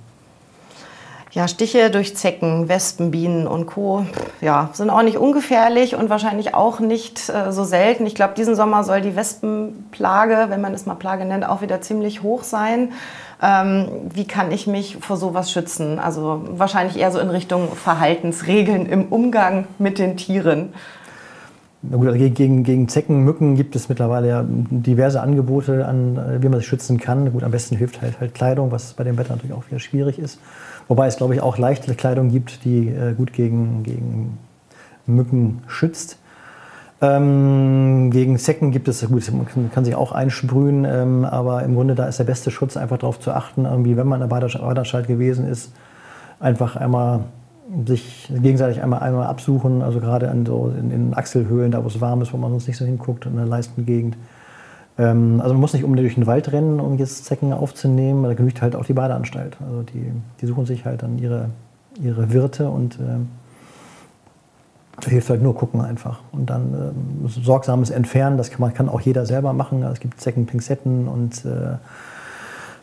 Ja, 1.33 1.49
Stiche 1.49 1.91
durch 1.91 2.17
Zecken, 2.17 2.69
Wespen, 2.69 3.11
Bienen 3.11 3.47
und 3.47 3.67
Co. 3.67 4.07
Ja, 4.41 4.71
sind 4.73 4.91
auch 4.91 5.03
nicht 5.03 5.19
ungefährlich 5.19 5.95
und 5.97 6.09
wahrscheinlich 6.09 6.55
auch 6.55 6.81
nicht 6.81 7.29
äh, 7.29 7.53
so 7.53 7.65
selten. 7.65 8.07
Ich 8.07 8.15
glaube, 8.15 8.35
diesen 8.35 8.55
Sommer 8.55 8.85
soll 8.85 9.01
die 9.01 9.17
Wespenplage, 9.17 10.47
wenn 10.49 10.61
man 10.61 10.73
es 10.73 10.87
mal 10.87 10.95
Plage 10.95 11.25
nennt, 11.25 11.47
auch 11.47 11.63
wieder 11.63 11.81
ziemlich 11.81 12.23
hoch 12.23 12.43
sein. 12.43 12.93
Ähm, 13.43 13.89
wie 14.15 14.27
kann 14.27 14.51
ich 14.51 14.67
mich 14.67 14.97
vor 15.01 15.17
sowas 15.17 15.51
schützen? 15.51 15.99
Also 15.99 16.43
wahrscheinlich 16.53 16.97
eher 16.97 17.11
so 17.11 17.19
in 17.19 17.29
Richtung 17.29 17.69
Verhaltensregeln 17.75 18.87
im 18.87 19.07
Umgang 19.09 19.67
mit 19.79 19.99
den 19.99 20.17
Tieren. 20.17 20.73
Gut, 21.91 22.09
also 22.09 22.19
gegen, 22.19 22.65
gegen 22.65 22.89
Zecken, 22.89 23.25
Mücken 23.25 23.55
gibt 23.55 23.77
es 23.77 23.89
mittlerweile 23.89 24.29
ja 24.29 24.45
diverse 24.49 25.21
Angebote, 25.21 25.87
an, 25.87 26.17
äh, 26.17 26.43
wie 26.43 26.49
man 26.49 26.59
sich 26.61 26.69
schützen 26.69 26.99
kann. 26.99 27.33
Gut, 27.33 27.45
am 27.45 27.51
besten 27.51 27.77
hilft 27.77 28.01
halt, 28.01 28.19
halt 28.19 28.35
Kleidung, 28.35 28.73
was 28.73 28.95
bei 28.95 29.05
dem 29.05 29.19
Wetter 29.19 29.35
natürlich 29.35 29.55
auch 29.55 29.67
wieder 29.69 29.79
schwierig 29.79 30.19
ist. 30.19 30.41
Wobei 30.89 31.07
es, 31.07 31.17
glaube 31.17 31.35
ich, 31.35 31.41
auch 31.41 31.59
leichte 31.59 31.95
Kleidung 31.95 32.31
gibt, 32.31 32.65
die 32.65 32.89
äh, 32.89 33.15
gut 33.15 33.33
gegen, 33.33 33.83
gegen 33.83 34.39
Mücken 35.07 35.63
schützt. 35.67 36.19
Ähm, 37.03 38.11
gegen 38.11 38.39
Zecken 38.39 38.71
gibt 38.71 38.89
es, 38.89 39.07
gut, 39.07 39.31
man 39.33 39.71
kann, 39.71 39.85
sich 39.85 39.95
auch 39.95 40.13
einsprühen, 40.13 40.87
ähm, 40.87 41.25
aber 41.27 41.63
im 41.63 41.75
Grunde 41.75 41.95
da 41.95 42.07
ist 42.07 42.19
der 42.19 42.25
beste 42.25 42.51
Schutz 42.51 42.77
einfach 42.77 42.97
darauf 42.99 43.21
zu 43.21 43.33
achten, 43.33 43.67
irgendwie, 43.67 43.99
wenn 43.99 44.07
man 44.07 44.23
in 44.23 44.29
der 44.29 44.35
Badeanstalt 44.35 45.07
gewesen 45.07 45.47
ist, 45.47 45.73
einfach 46.41 46.77
einmal 46.77 47.25
sich 47.85 48.31
gegenseitig 48.31 48.83
einmal, 48.83 49.01
einmal 49.01 49.27
absuchen, 49.27 49.83
also 49.83 50.01
gerade 50.01 50.31
an 50.31 50.47
so 50.47 50.73
in, 50.79 50.91
in 50.91 51.15
Achselhöhlen, 51.15 51.71
da 51.73 51.83
wo 51.83 51.89
es 51.89 52.01
warm 52.01 52.23
ist, 52.23 52.33
wo 52.33 52.39
man 52.39 52.51
sonst 52.51 52.69
nicht 52.69 52.77
so 52.77 52.85
hinguckt, 52.85 53.27
in 53.27 53.37
der 53.37 53.45
Leistengegend. 53.47 54.17
Ähm, 54.99 55.41
also 55.41 55.55
man 55.55 55.61
muss 55.61 55.73
nicht 55.73 55.85
unbedingt 55.85 56.07
durch 56.07 56.15
den 56.15 56.27
Wald 56.27 56.53
rennen, 56.53 56.81
um 56.81 56.99
jetzt 56.99 57.25
Zecken 57.25 57.53
aufzunehmen. 57.53 58.25
Da 58.25 58.35
genügt 58.35 58.63
halt 58.63 58.77
auch 58.77 58.85
die 58.85 58.95
Badeanstalt. 58.95 59.57
Also 59.61 59.83
die, 59.83 60.13
die 60.41 60.47
suchen 60.47 60.67
sich 60.67 60.85
halt 60.85 61.03
dann 61.03 61.19
ihre, 61.19 61.51
ihre 62.01 62.33
Wirte 62.33 62.69
und 62.69 62.99
ähm, 63.01 63.29
da 65.01 65.11
hilft 65.11 65.29
halt 65.29 65.43
nur 65.43 65.55
gucken 65.55 65.81
einfach. 65.81 66.21
Und 66.33 66.49
dann 66.51 66.73
ähm, 66.73 67.29
sorgsames 67.29 67.91
Entfernen, 67.91 68.39
das 68.39 68.51
kann, 68.51 68.61
man, 68.61 68.73
kann 68.73 68.89
auch 68.89 69.01
jeder 69.01 69.27
selber 69.27 69.53
machen. 69.53 69.83
Es 69.83 70.01
gibt 70.01 70.21
Zeckenpinzetten 70.21 71.07
und 71.09 71.45
äh, 71.45 71.77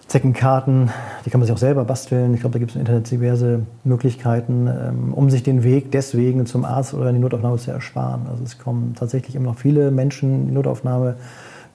Zeckenkarten, 0.07 0.91
die 1.25 1.31
kann 1.31 1.39
man 1.39 1.47
sich 1.47 1.53
auch 1.55 1.59
selber 1.59 1.85
basteln. 1.85 2.35
Ich 2.35 2.41
glaube, 2.41 2.53
da 2.53 2.59
gibt 2.59 2.71
es 2.71 2.75
im 2.75 2.81
Internet 2.81 3.09
diverse 3.09 3.61
Möglichkeiten, 3.83 4.67
ähm, 4.67 5.13
um 5.13 5.31
sich 5.31 5.41
den 5.41 5.63
Weg 5.63 5.91
deswegen 5.91 6.45
zum 6.45 6.65
Arzt 6.65 6.93
oder 6.93 7.09
in 7.09 7.15
die 7.15 7.21
Notaufnahme 7.21 7.57
zu 7.57 7.71
ersparen. 7.71 8.27
Also 8.29 8.43
es 8.43 8.59
kommen 8.59 8.93
tatsächlich 8.93 9.35
immer 9.35 9.45
noch 9.45 9.57
viele 9.57 9.89
Menschen 9.89 10.35
in 10.35 10.47
die 10.47 10.53
Notaufnahme, 10.53 11.15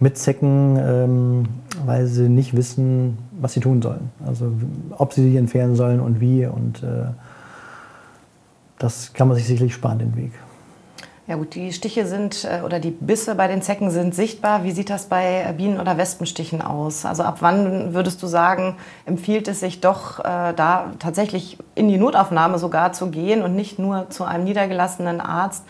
mit 0.00 0.17
Zecken, 0.17 0.76
ähm, 0.76 1.49
weil 1.85 2.07
sie 2.07 2.28
nicht 2.28 2.57
wissen, 2.57 3.19
was 3.40 3.52
sie 3.55 3.61
tun 3.61 3.83
sollen. 3.83 4.11
Also 4.25 4.52
ob 4.97 5.12
sie 5.12 5.23
sie 5.23 5.37
entfernen 5.37 5.75
sollen 5.75 6.00
und 6.00 6.21
wie. 6.21 6.47
Und 6.47 6.83
äh, 6.83 7.07
das 8.78 9.12
kann 9.12 9.28
man 9.28 9.37
sich 9.37 9.47
sicherlich 9.47 9.75
sparen, 9.75 9.99
den 9.99 10.17
Weg. 10.17 10.33
Ja 11.26 11.37
gut, 11.37 11.55
die 11.55 11.75
Stiche 11.75 12.07
sind 12.07 12.49
äh, 12.50 12.62
oder 12.64 12.81
die 12.81 12.90
Bisse 12.90 13.35
bei 13.35 13.49
den 13.49 13.61
Zecken 13.61 13.90
sind 13.90 14.14
sichtbar. 14.14 14.64
Wie 14.64 14.71
sieht 14.71 14.88
das 14.88 15.07
bei 15.07 15.52
Bienen- 15.52 15.78
oder 15.78 15.99
Wespenstichen 15.99 16.62
aus? 16.62 17.05
Also 17.05 17.23
ab 17.23 17.38
wann 17.40 17.93
würdest 17.93 18.23
du 18.23 18.26
sagen, 18.26 18.76
empfiehlt 19.05 19.47
es 19.47 19.61
sich 19.61 19.83
doch 19.83 20.21
äh, 20.21 20.55
da 20.55 20.93
tatsächlich 20.99 21.59
in 21.75 21.88
die 21.88 21.99
Notaufnahme 21.99 22.59
sogar 22.59 22.95
zu 22.95 23.11
gehen 23.11 23.43
und 23.43 23.55
nicht 23.55 23.78
nur 23.78 24.09
zu 24.09 24.25
einem 24.25 24.45
niedergelassenen 24.45 25.21
Arzt, 25.21 25.64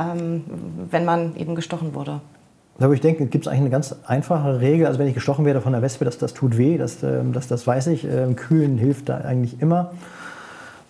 ähm, 0.00 0.44
wenn 0.90 1.04
man 1.04 1.36
eben 1.36 1.54
gestochen 1.54 1.94
wurde? 1.94 2.20
Aber 2.78 2.92
ich 2.92 3.00
denke, 3.00 3.26
gibt 3.26 3.48
eigentlich 3.48 3.60
eine 3.60 3.70
ganz 3.70 3.94
einfache 4.06 4.60
Regel. 4.60 4.86
Also 4.86 4.98
wenn 4.98 5.06
ich 5.06 5.14
gestochen 5.14 5.44
werde 5.44 5.60
von 5.60 5.72
der 5.72 5.82
Wespe, 5.82 6.04
das, 6.04 6.18
das 6.18 6.34
tut 6.34 6.58
weh, 6.58 6.76
das, 6.76 7.02
ähm, 7.02 7.32
das, 7.32 7.48
das 7.48 7.66
weiß 7.66 7.86
ich. 7.88 8.04
Ähm, 8.04 8.36
kühlen 8.36 8.76
hilft 8.76 9.08
da 9.08 9.18
eigentlich 9.18 9.60
immer. 9.62 9.92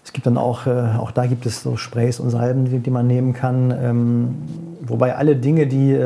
Es 0.05 0.13
gibt 0.13 0.27
dann 0.27 0.37
auch, 0.37 0.67
äh, 0.67 0.97
auch 0.99 1.11
da 1.11 1.27
gibt 1.27 1.47
es 1.47 1.63
so 1.63 1.77
Sprays 1.77 2.21
und 2.21 2.31
Salben, 2.31 2.65
die, 2.65 2.79
die 2.79 2.91
man 2.91 3.07
nehmen 3.07 3.35
kann. 3.35 3.73
Ähm, 3.81 4.35
wobei 4.83 5.17
alle 5.17 5.37
Dinge, 5.37 5.67
die 5.67 5.99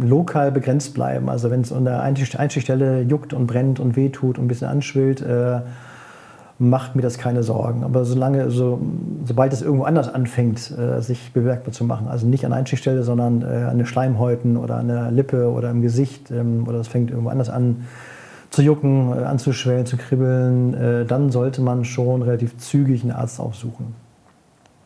lokal 0.00 0.52
begrenzt 0.52 0.94
bleiben, 0.94 1.28
also 1.28 1.50
wenn 1.50 1.60
es 1.60 1.70
an 1.70 1.84
der 1.84 2.00
Einstichstelle 2.02 3.02
juckt 3.02 3.34
und 3.34 3.46
brennt 3.46 3.78
und 3.78 3.94
wehtut 3.94 4.38
und 4.38 4.46
ein 4.46 4.48
bisschen 4.48 4.68
anschwillt, 4.68 5.20
äh, 5.20 5.60
macht 6.62 6.94
mir 6.94 7.02
das 7.02 7.18
keine 7.18 7.42
Sorgen. 7.42 7.82
Aber 7.82 8.04
solange, 8.04 8.50
so, 8.50 8.80
sobald 9.24 9.52
es 9.52 9.62
irgendwo 9.62 9.84
anders 9.84 10.08
anfängt, 10.08 10.70
äh, 10.70 11.00
sich 11.00 11.32
bemerkbar 11.32 11.72
zu 11.72 11.84
machen, 11.84 12.06
also 12.06 12.24
nicht 12.24 12.46
an 12.46 12.52
Einstichstelle, 12.52 13.02
sondern 13.02 13.42
äh, 13.42 13.64
an 13.68 13.78
den 13.78 13.86
Schleimhäuten 13.86 14.56
oder 14.56 14.76
an 14.76 14.86
der 14.86 15.10
Lippe 15.10 15.50
oder 15.50 15.70
im 15.70 15.82
Gesicht 15.82 16.30
ähm, 16.30 16.64
oder 16.68 16.78
es 16.78 16.86
fängt 16.86 17.10
irgendwo 17.10 17.30
anders 17.30 17.50
an 17.50 17.84
zu 18.50 18.62
jucken, 18.62 19.12
äh, 19.12 19.24
anzuschwellen, 19.24 19.86
zu 19.86 19.96
kribbeln, 19.96 20.74
äh, 20.74 21.04
dann 21.04 21.32
sollte 21.32 21.62
man 21.62 21.84
schon 21.84 22.22
relativ 22.22 22.56
zügig 22.58 23.02
einen 23.02 23.10
Arzt 23.10 23.40
aufsuchen. 23.40 23.94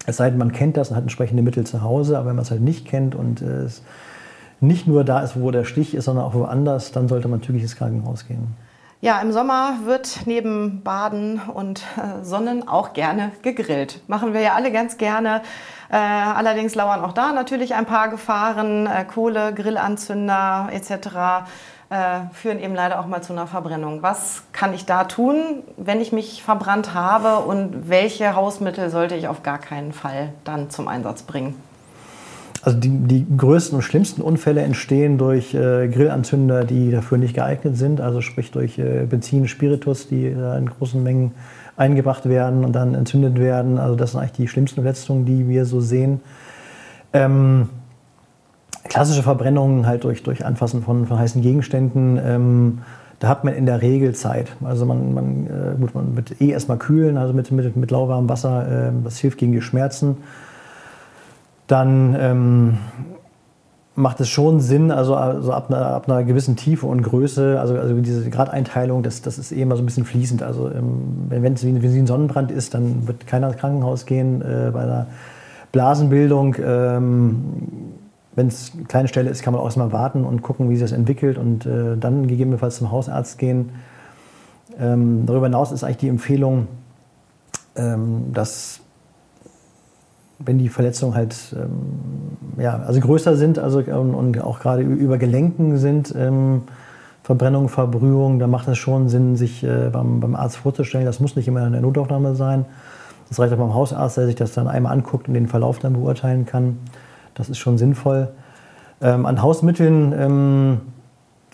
Es 0.06 0.16
sei 0.16 0.30
denn, 0.30 0.38
man 0.38 0.52
kennt 0.52 0.78
das 0.78 0.88
und 0.88 0.96
hat 0.96 1.02
entsprechende 1.02 1.42
Mittel 1.42 1.64
zu 1.64 1.82
Hause, 1.82 2.16
aber 2.16 2.30
wenn 2.30 2.36
man 2.36 2.44
es 2.44 2.50
halt 2.50 2.62
nicht 2.62 2.86
kennt 2.86 3.14
und 3.14 3.42
äh, 3.42 3.64
es 3.64 3.82
nicht 4.60 4.86
nur 4.86 5.04
da 5.04 5.20
ist, 5.20 5.38
wo 5.38 5.50
der 5.50 5.64
Stich 5.64 5.94
ist, 5.94 6.06
sondern 6.06 6.24
auch 6.24 6.32
woanders, 6.32 6.90
dann 6.92 7.06
sollte 7.06 7.28
man 7.28 7.42
zügig 7.42 7.60
ins 7.60 7.76
Krankenhaus 7.76 8.26
gehen. 8.26 8.54
Ja, 9.02 9.20
im 9.20 9.30
Sommer 9.30 9.74
wird 9.84 10.20
neben 10.24 10.82
Baden 10.82 11.38
und 11.52 11.82
äh, 11.98 12.24
Sonnen 12.24 12.66
auch 12.66 12.94
gerne 12.94 13.32
gegrillt. 13.42 14.00
Machen 14.08 14.32
wir 14.32 14.40
ja 14.40 14.54
alle 14.54 14.72
ganz 14.72 14.96
gerne. 14.96 15.42
Äh, 15.90 15.96
allerdings 15.96 16.74
lauern 16.74 17.04
auch 17.04 17.12
da 17.12 17.32
natürlich 17.32 17.74
ein 17.74 17.84
paar 17.84 18.08
Gefahren, 18.08 18.86
äh, 18.86 19.04
Kohle, 19.04 19.52
Grillanzünder 19.52 20.70
etc. 20.72 20.90
äh, 21.90 22.20
führen 22.32 22.58
eben 22.58 22.74
leider 22.74 22.98
auch 22.98 23.06
mal 23.06 23.22
zu 23.22 23.34
einer 23.34 23.46
Verbrennung. 23.46 24.02
Was 24.02 24.44
kann 24.52 24.72
ich 24.72 24.86
da 24.86 25.04
tun, 25.04 25.62
wenn 25.76 26.00
ich 26.00 26.12
mich 26.12 26.42
verbrannt 26.42 26.94
habe 26.94 27.40
und 27.40 27.90
welche 27.90 28.34
Hausmittel 28.34 28.88
sollte 28.88 29.14
ich 29.14 29.28
auf 29.28 29.42
gar 29.42 29.58
keinen 29.58 29.92
Fall 29.92 30.32
dann 30.44 30.70
zum 30.70 30.88
Einsatz 30.88 31.22
bringen? 31.22 31.62
Also 32.66 32.80
die, 32.80 32.88
die 32.88 33.24
größten 33.36 33.76
und 33.76 33.82
schlimmsten 33.82 34.22
Unfälle 34.22 34.60
entstehen 34.62 35.18
durch 35.18 35.54
äh, 35.54 35.86
Grillanzünder, 35.86 36.64
die 36.64 36.90
dafür 36.90 37.16
nicht 37.16 37.34
geeignet 37.34 37.76
sind, 37.76 38.00
also 38.00 38.20
sprich 38.20 38.50
durch 38.50 38.76
äh, 38.76 39.06
Benzin, 39.08 39.46
Spiritus, 39.46 40.08
die 40.08 40.24
äh, 40.24 40.58
in 40.58 40.66
großen 40.66 41.00
Mengen 41.00 41.30
eingebracht 41.76 42.28
werden 42.28 42.64
und 42.64 42.72
dann 42.72 42.94
entzündet 42.94 43.38
werden. 43.38 43.78
Also 43.78 43.94
das 43.94 44.10
sind 44.10 44.20
eigentlich 44.20 44.32
die 44.32 44.48
schlimmsten 44.48 44.82
Verletzungen, 44.82 45.26
die 45.26 45.48
wir 45.48 45.64
so 45.64 45.80
sehen. 45.80 46.20
Ähm, 47.12 47.68
klassische 48.88 49.22
Verbrennungen 49.22 49.86
halt 49.86 50.02
durch, 50.02 50.24
durch 50.24 50.44
Anfassen 50.44 50.82
von, 50.82 51.06
von 51.06 51.20
heißen 51.20 51.42
Gegenständen. 51.42 52.18
Ähm, 52.20 52.78
da 53.20 53.28
hat 53.28 53.44
man 53.44 53.54
in 53.54 53.66
der 53.66 53.80
Regel 53.80 54.12
Zeit. 54.16 54.48
Also 54.64 54.86
man, 54.86 55.14
man, 55.14 55.46
äh, 55.46 55.80
gut, 55.80 55.94
man 55.94 56.16
wird 56.16 56.40
eh 56.40 56.48
erstmal 56.48 56.78
kühlen, 56.78 57.16
also 57.16 57.32
mit, 57.32 57.48
mit, 57.52 57.76
mit 57.76 57.92
lauwarmem 57.92 58.28
Wasser. 58.28 58.88
Äh, 58.88 58.92
das 59.04 59.18
hilft 59.18 59.38
gegen 59.38 59.52
die 59.52 59.62
Schmerzen 59.62 60.16
dann 61.66 62.16
ähm, 62.18 62.78
macht 63.96 64.20
es 64.20 64.28
schon 64.28 64.60
Sinn, 64.60 64.90
also, 64.90 65.16
also 65.16 65.52
ab, 65.52 65.70
einer, 65.70 65.86
ab, 65.86 66.08
einer, 66.08 66.22
gewissen 66.22 66.54
Tiefe 66.56 66.86
und 66.86 67.02
Größe, 67.02 67.58
also, 67.58 67.76
also 67.76 67.98
diese 68.00 68.28
Gradeinteilung, 68.28 69.02
das, 69.02 69.22
das 69.22 69.38
ist 69.38 69.52
eh 69.52 69.62
immer 69.62 69.76
so 69.76 69.82
ein 69.82 69.86
bisschen 69.86 70.04
fließend. 70.04 70.42
Also 70.42 70.70
ähm, 70.70 71.26
wenn 71.28 71.54
es 71.54 71.64
wie, 71.64 71.80
wie 71.80 71.98
ein 71.98 72.06
Sonnenbrand 72.06 72.50
ist, 72.50 72.74
dann 72.74 73.08
wird 73.08 73.26
keiner 73.26 73.48
ins 73.48 73.56
Krankenhaus 73.56 74.04
gehen. 74.06 74.42
Äh, 74.42 74.70
bei 74.72 74.82
einer 74.82 75.06
Blasenbildung, 75.72 76.56
ähm, 76.62 77.36
wenn 78.34 78.48
es 78.48 78.72
eine 78.74 78.84
kleine 78.84 79.08
Stelle 79.08 79.30
ist, 79.30 79.42
kann 79.42 79.54
man 79.54 79.62
auch 79.62 79.66
erstmal 79.66 79.92
warten 79.92 80.24
und 80.24 80.42
gucken, 80.42 80.68
wie 80.68 80.76
sich 80.76 80.84
das 80.84 80.92
entwickelt 80.92 81.38
und 81.38 81.64
äh, 81.64 81.96
dann 81.96 82.28
gegebenenfalls 82.28 82.76
zum 82.76 82.90
Hausarzt 82.90 83.38
gehen. 83.38 83.70
Ähm, 84.78 85.24
darüber 85.24 85.46
hinaus 85.46 85.72
ist 85.72 85.84
eigentlich 85.84 85.96
die 85.96 86.08
Empfehlung, 86.08 86.66
ähm, 87.76 88.32
dass 88.34 88.80
wenn 90.38 90.58
die 90.58 90.68
Verletzungen 90.68 91.14
halt 91.14 91.34
ähm, 91.56 92.62
ja, 92.62 92.78
also 92.78 93.00
größer 93.00 93.36
sind 93.36 93.58
also, 93.58 93.78
und, 93.78 94.14
und 94.14 94.40
auch 94.42 94.60
gerade 94.60 94.82
über 94.82 95.18
Gelenken 95.18 95.78
sind, 95.78 96.14
ähm, 96.16 96.62
Verbrennung, 97.22 97.68
Verbrühung, 97.68 98.38
da 98.38 98.46
macht 98.46 98.68
es 98.68 98.78
schon 98.78 99.08
Sinn, 99.08 99.36
sich 99.36 99.64
äh, 99.64 99.90
beim, 99.90 100.20
beim 100.20 100.36
Arzt 100.36 100.58
vorzustellen. 100.58 101.06
Das 101.06 101.18
muss 101.18 101.34
nicht 101.34 101.48
immer 101.48 101.64
eine 101.64 101.80
Notaufnahme 101.80 102.36
sein. 102.36 102.64
Das 103.28 103.40
reicht 103.40 103.52
auch 103.52 103.58
beim 103.58 103.74
Hausarzt, 103.74 104.16
der 104.16 104.26
sich 104.26 104.36
das 104.36 104.52
dann 104.52 104.68
einmal 104.68 104.92
anguckt 104.92 105.26
und 105.26 105.34
den 105.34 105.48
Verlauf 105.48 105.80
dann 105.80 105.94
beurteilen 105.94 106.46
kann. 106.46 106.78
Das 107.34 107.48
ist 107.48 107.58
schon 107.58 107.78
sinnvoll. 107.78 108.28
Ähm, 109.00 109.26
an 109.26 109.42
Hausmitteln 109.42 110.14
ähm, 110.16 110.80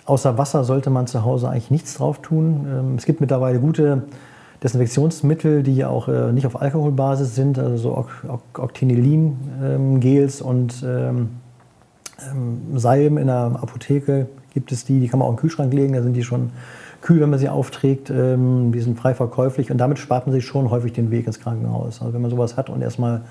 außer 0.04 0.36
Wasser 0.36 0.64
sollte 0.64 0.90
man 0.90 1.06
zu 1.06 1.24
Hause 1.24 1.48
eigentlich 1.48 1.70
nichts 1.70 1.94
drauf 1.94 2.20
tun. 2.20 2.66
Ähm, 2.68 2.94
es 2.96 3.06
gibt 3.06 3.20
mittlerweile 3.20 3.58
gute 3.58 4.02
Desinfektionsmittel, 4.62 5.62
die 5.62 5.74
ja 5.76 5.88
auch 5.88 6.08
äh, 6.08 6.32
nicht 6.32 6.46
auf 6.46 6.60
Alkoholbasis 6.60 7.34
sind, 7.34 7.58
also 7.58 7.76
so 7.76 8.06
Octinelin-Gels 8.54 10.40
ähm, 10.40 10.46
und 10.46 10.84
ähm, 10.86 11.28
Salben 12.74 13.18
in 13.18 13.26
der 13.26 13.58
Apotheke 13.60 14.28
gibt 14.54 14.70
es 14.70 14.84
die, 14.84 15.00
die 15.00 15.08
kann 15.08 15.18
man 15.18 15.26
auch 15.26 15.32
im 15.32 15.36
Kühlschrank 15.36 15.72
legen, 15.72 15.94
da 15.94 16.02
sind 16.02 16.14
die 16.14 16.22
schon 16.22 16.50
kühl, 17.00 17.20
wenn 17.20 17.30
man 17.30 17.38
sie 17.38 17.48
aufträgt, 17.48 18.10
ähm, 18.10 18.70
die 18.72 18.80
sind 18.80 18.98
frei 18.98 19.14
verkäuflich 19.14 19.70
und 19.70 19.78
damit 19.78 19.98
spart 19.98 20.26
man 20.26 20.32
sich 20.34 20.46
schon 20.46 20.70
häufig 20.70 20.92
den 20.92 21.10
Weg 21.10 21.26
ins 21.26 21.40
Krankenhaus. 21.40 22.00
Also 22.00 22.14
wenn 22.14 22.22
man 22.22 22.30
sowas 22.30 22.56
hat 22.56 22.70
und 22.70 22.80
erstmal 22.80 23.22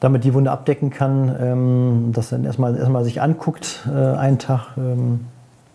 damit 0.00 0.24
die 0.24 0.34
Wunde 0.34 0.50
abdecken 0.50 0.90
kann, 0.90 1.34
ähm, 1.40 2.10
das 2.12 2.30
dann 2.30 2.44
erstmal, 2.44 2.76
erstmal 2.76 3.04
sich 3.04 3.22
anguckt, 3.22 3.88
äh, 3.88 4.16
einen 4.16 4.38
Tag, 4.38 4.76
ähm, 4.76 5.20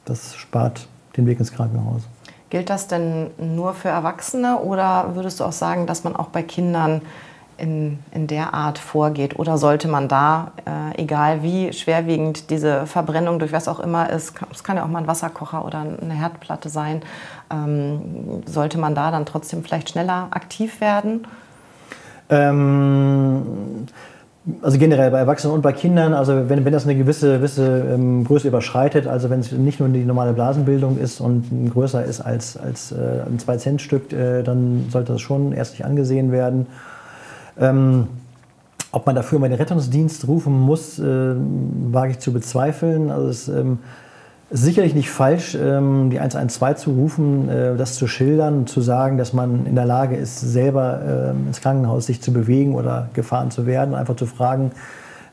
das 0.06 0.36
spart 0.36 0.88
den 1.16 1.26
Weg 1.26 1.40
ins 1.40 1.52
Krankenhaus. 1.52 2.02
Gilt 2.50 2.70
das 2.70 2.88
denn 2.88 3.32
nur 3.38 3.74
für 3.74 3.90
Erwachsene 3.90 4.58
oder 4.60 5.12
würdest 5.14 5.40
du 5.40 5.44
auch 5.44 5.52
sagen, 5.52 5.86
dass 5.86 6.04
man 6.04 6.16
auch 6.16 6.28
bei 6.28 6.42
Kindern 6.42 7.02
in, 7.60 8.00
in 8.12 8.28
der 8.28 8.54
Art 8.54 8.80
vorgeht? 8.80 9.38
Oder 9.38 9.58
sollte 9.58 9.88
man 9.88 10.08
da, 10.08 10.52
äh, 10.66 11.02
egal 11.02 11.44
wie 11.44 11.72
schwerwiegend 11.74 12.50
diese 12.50 12.88
Verbrennung 12.88 13.38
durch 13.38 13.52
was 13.52 13.68
auch 13.68 13.80
immer 13.80 14.10
ist, 14.10 14.34
es 14.52 14.64
kann 14.64 14.78
ja 14.78 14.84
auch 14.84 14.88
mal 14.88 15.00
ein 15.00 15.08
Wasserkocher 15.08 15.64
oder 15.64 15.80
eine 15.80 16.14
Herdplatte 16.14 16.70
sein, 16.70 17.02
ähm, 17.52 18.44
sollte 18.46 18.78
man 18.78 18.96
da 18.96 19.12
dann 19.12 19.26
trotzdem 19.26 19.64
vielleicht 19.64 19.90
schneller 19.90 20.28
aktiv 20.32 20.82
werden? 20.82 21.28
Ähm, 22.30 23.88
also 24.62 24.78
generell 24.78 25.12
bei 25.12 25.20
Erwachsenen 25.20 25.54
und 25.54 25.62
bei 25.62 25.74
Kindern, 25.74 26.14
also 26.14 26.50
wenn, 26.50 26.64
wenn 26.66 26.74
das 26.74 26.86
eine 26.86 26.96
gewisse, 26.96 27.38
gewisse 27.38 27.86
ähm, 27.94 28.24
Größe 28.24 28.48
überschreitet, 28.48 29.06
also 29.06 29.30
wenn 29.30 29.42
es 29.42 29.52
nicht 29.52 29.80
nur 29.80 29.90
die 29.90 30.06
normale 30.06 30.34
Blasenbildung 30.34 30.98
ist 30.98 31.20
und 31.20 31.72
größer 31.74 32.04
ist 32.04 32.22
als, 32.22 32.58
als 32.58 32.92
äh, 32.92 32.96
ein 32.96 33.38
2-Cent-Stück, 33.38 34.14
äh, 34.14 34.44
dann 34.44 34.86
sollte 34.90 35.14
das 35.14 35.22
schon 35.22 35.52
erstlich 35.52 35.86
angesehen 35.86 36.32
werden. 36.32 36.68
Ähm, 37.60 38.08
ob 38.92 39.06
man 39.06 39.16
dafür 39.16 39.40
mal 39.40 39.50
den 39.50 39.58
Rettungsdienst 39.58 40.28
rufen 40.28 40.60
muss, 40.60 40.98
äh, 41.00 41.36
wage 41.92 42.12
ich 42.12 42.20
zu 42.20 42.34
bezweifeln. 42.34 43.12
Also 43.12 43.28
es, 43.28 43.48
ähm, 43.50 43.80
sicherlich 44.52 44.96
nicht 44.96 45.10
falsch, 45.10 45.56
ähm, 45.56 46.10
die 46.10 46.20
112 46.20 46.78
zu 46.78 46.92
rufen, 46.92 47.50
äh, 47.50 47.76
das 47.76 47.96
zu 47.96 48.08
schildern, 48.08 48.68
zu 48.68 48.82
sagen, 48.82 49.18
dass 49.18 49.34
man 49.34 49.66
in 49.66 49.76
der 49.76 49.86
Lage 49.86 50.16
ist, 50.16 50.40
selber 50.40 51.02
ähm, 51.34 51.48
ins 51.48 51.62
Krankenhaus 51.62 52.08
sich 52.08 52.22
zu 52.22 52.34
bewegen 52.34 52.76
oder 52.76 53.10
gefahren 53.14 53.52
zu 53.52 53.66
werden, 53.66 53.94
einfach 53.94 54.16
zu 54.16 54.26
fragen, 54.26 54.72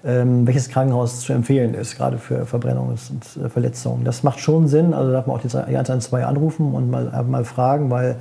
ähm, 0.04 0.46
welches 0.46 0.68
Krankenhaus 0.68 1.20
zu 1.20 1.32
empfehlen 1.32 1.74
ist, 1.74 1.96
gerade 1.96 2.18
für 2.18 2.44
Verbrennungs- 2.44 3.10
und 3.10 3.44
äh, 3.44 3.48
Verletzungen. 3.48 4.04
Das 4.04 4.22
macht 4.22 4.38
schon 4.38 4.68
Sinn, 4.68 4.92
also 4.92 5.10
darf 5.10 5.26
man 5.26 5.36
auch 5.36 5.40
die 5.40 5.56
112 5.56 6.26
anrufen 6.26 6.74
und 6.74 6.90
mal, 6.90 7.24
mal 7.26 7.44
fragen, 7.44 7.90
weil 7.90 8.16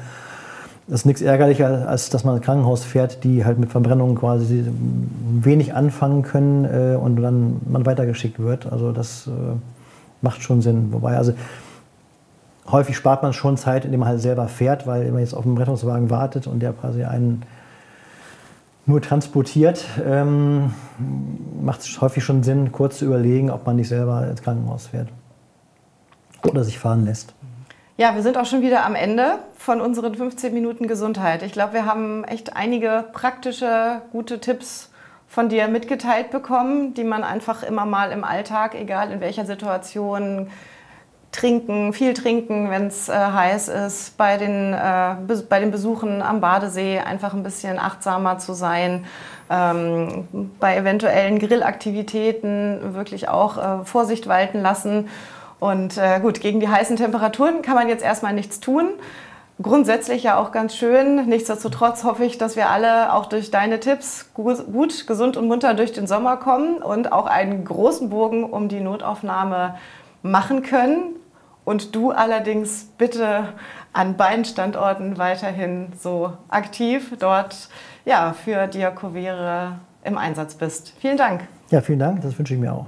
es 0.88 0.94
ist 0.94 1.06
nichts 1.06 1.22
ärgerlicher, 1.22 1.90
als 1.90 2.10
dass 2.10 2.24
man 2.24 2.36
ein 2.36 2.42
Krankenhaus 2.42 2.84
fährt, 2.84 3.24
die 3.24 3.44
halt 3.44 3.58
mit 3.58 3.72
Verbrennungen 3.72 4.16
quasi 4.16 4.64
wenig 5.42 5.74
anfangen 5.74 6.22
können 6.22 6.66
äh, 6.66 6.96
und 6.96 7.18
dann 7.18 7.60
man 7.68 7.86
weitergeschickt 7.86 8.40
wird. 8.40 8.72
Also 8.72 8.92
das 8.92 9.28
macht 10.26 10.44
schon 10.44 10.62
Sinn. 10.62 10.92
Wobei, 10.92 11.16
also 11.16 11.34
häufig 12.70 12.98
spart 12.98 13.24
man 13.24 13.32
schon 13.32 13.56
Zeit, 13.56 13.86
indem 13.86 14.02
man 14.02 14.10
halt 14.10 14.22
selber 14.22 14.50
fährt, 14.50 14.86
weil 14.86 15.10
man 15.12 15.22
jetzt 15.22 15.34
auf 15.34 15.44
dem 15.44 15.56
Rettungswagen 15.56 16.10
wartet 16.10 16.48
und 16.48 16.60
der 16.60 16.74
quasi 16.74 17.06
einen 17.06 17.44
nur 18.88 19.02
transportiert, 19.02 19.86
ähm, 20.06 20.74
macht 21.62 21.82
es 21.82 22.02
häufig 22.02 22.24
schon 22.24 22.44
Sinn, 22.44 22.72
kurz 22.72 23.00
zu 23.00 23.06
überlegen, 23.06 23.50
ob 23.50 23.66
man 23.66 23.78
nicht 23.78 23.88
selber 23.88 24.28
ins 24.28 24.42
Krankenhaus 24.42 24.88
fährt 24.88 25.08
oder 26.44 26.64
sich 26.64 26.78
fahren 26.78 27.06
lässt. 27.06 27.34
Ja, 27.98 28.14
wir 28.14 28.22
sind 28.22 28.38
auch 28.38 28.46
schon 28.46 28.62
wieder 28.62 28.86
am 28.86 28.94
Ende 28.94 29.40
von 29.58 29.80
unseren 29.80 30.16
15 30.16 30.54
Minuten 30.54 30.88
Gesundheit. 30.88 31.44
Ich 31.44 31.54
glaube, 31.54 31.74
wir 31.74 31.86
haben 31.86 32.24
echt 32.26 32.56
einige 32.56 33.06
praktische, 33.14 34.02
gute 34.12 34.40
Tipps 34.40 34.92
von 35.28 35.50
dir 35.50 35.68
mitgeteilt 35.68 36.32
bekommen, 36.32 36.94
die 36.94 37.04
man 37.04 37.24
einfach 37.24 37.64
immer 37.64 37.86
mal 37.86 38.12
im 38.12 38.24
Alltag, 38.24 38.76
egal 38.76 39.12
in 39.12 39.20
welcher 39.20 39.46
Situation, 39.46 40.50
trinken, 41.36 41.92
viel 41.92 42.14
trinken, 42.14 42.70
wenn 42.70 42.88
es 42.88 43.10
äh, 43.10 43.14
heiß 43.14 43.68
ist, 43.68 44.18
bei 44.18 44.38
den, 44.38 44.74
äh, 44.74 45.16
bei 45.50 45.60
den 45.60 45.72
Besuchen 45.72 46.22
am 46.22 46.40
Badesee 46.40 47.00
einfach 47.00 47.34
ein 47.34 47.44
bisschen 47.44 47.78
achtsamer 47.78 48.38
zu 48.38 48.54
sein, 48.54 49.06
ähm, 49.50 50.28
bei 50.60 50.78
eventuellen 50.78 51.40
Grillaktivitäten 51.40 52.94
wirklich 52.94 53.28
auch 53.28 53.58
äh, 53.58 53.86
Vorsicht 53.86 54.28
walten 54.28 54.62
lassen. 54.62 55.10
Und 55.60 55.98
äh, 55.98 56.20
gut, 56.20 56.42
gegen 56.42 56.60
die 56.60 56.70
heißen 56.70 56.96
Temperaturen 56.96 57.62
kann 57.62 57.76
man 57.76 57.90
jetzt 57.90 58.04
erstmal 58.04 58.34
nichts 58.34 58.60
tun 58.60 58.88
grundsätzlich 59.62 60.24
ja 60.24 60.38
auch 60.38 60.52
ganz 60.52 60.76
schön. 60.76 61.28
Nichtsdestotrotz 61.28 62.04
hoffe 62.04 62.26
ich, 62.26 62.38
dass 62.38 62.56
wir 62.56 62.70
alle 62.70 63.14
auch 63.14 63.28
durch 63.28 63.52
deine 63.52 63.80
Tipps 63.80 64.32
gut, 64.34 65.08
gesund 65.08 65.38
und 65.38 65.48
munter 65.48 65.74
durch 65.74 65.94
den 65.94 66.08
Sommer 66.08 66.38
kommen 66.38 66.78
und 66.78 67.12
auch 67.12 67.26
einen 67.26 67.66
großen 67.66 68.10
Bogen 68.10 68.44
um 68.44 68.70
die 68.70 68.82
Notaufnahme 68.82 69.76
machen 70.22 70.62
können. 70.62 71.16
Und 71.64 71.96
du 71.96 72.12
allerdings 72.12 72.90
bitte 72.98 73.50
an 73.92 74.18
beiden 74.18 74.46
Standorten 74.46 75.18
weiterhin 75.18 75.88
so 76.00 76.34
aktiv 76.50 77.14
dort 77.18 77.70
ja, 78.04 78.34
für 78.34 78.68
Diakovere 78.68 79.80
im 80.04 80.18
Einsatz 80.18 80.56
bist. 80.56 80.94
Vielen 81.00 81.18
Dank. 81.18 81.42
Ja, 81.72 81.82
vielen 81.82 82.00
Dank. 82.00 82.22
Das 82.22 82.38
wünsche 82.38 82.54
ich 82.54 82.60
mir 82.60 82.72
auch. 82.72 82.86